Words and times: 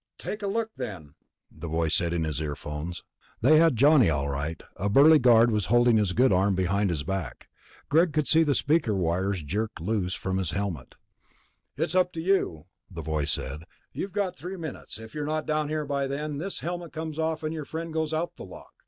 "Take 0.17 0.41
a 0.41 0.47
look, 0.47 0.73
then," 0.77 1.13
the 1.51 1.67
voice 1.67 1.93
said 1.93 2.11
in 2.11 2.23
his 2.23 2.41
earphones. 2.41 3.03
They 3.41 3.57
had 3.59 3.75
Johnny, 3.75 4.09
all 4.09 4.29
right. 4.29 4.59
A 4.75 4.89
burly 4.89 5.19
guard 5.19 5.51
was 5.51 5.67
holding 5.67 5.97
his 5.97 6.13
good 6.13 6.33
arm 6.33 6.55
behind 6.55 6.89
his 6.89 7.03
back. 7.03 7.49
Greg 7.87 8.11
could 8.11 8.27
see 8.27 8.41
the 8.41 8.55
speaker 8.55 8.95
wires 8.95 9.43
jerked 9.43 9.79
loose 9.79 10.15
from 10.15 10.39
his 10.39 10.49
helmet. 10.57 10.95
"It's 11.77 11.93
up 11.93 12.13
to 12.13 12.19
you," 12.19 12.63
the 12.89 13.03
voice 13.03 13.31
said. 13.33 13.65
"You've 13.93 14.11
got 14.11 14.35
three 14.35 14.57
minutes. 14.57 14.97
If 14.97 15.13
you're 15.13 15.23
not 15.27 15.45
down 15.45 15.69
here 15.69 15.85
by 15.85 16.07
then, 16.07 16.39
this 16.39 16.61
helmet 16.61 16.91
comes 16.93 17.19
off 17.19 17.43
and 17.43 17.53
your 17.53 17.65
friend 17.65 17.93
goes 17.93 18.11
out 18.11 18.37
the 18.37 18.43
lock. 18.45 18.71